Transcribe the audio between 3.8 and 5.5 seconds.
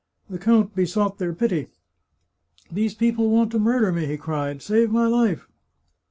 me," he cried;" save my life!"